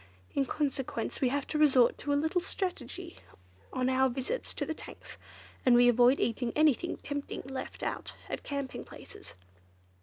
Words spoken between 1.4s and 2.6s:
to resort to a little